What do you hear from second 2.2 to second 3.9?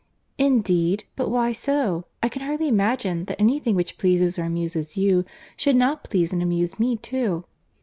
can hardly imagine that any thing